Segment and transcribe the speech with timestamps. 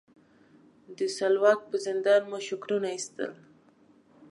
[0.97, 3.31] د سلواک په زندان مو شکرونه ایستل.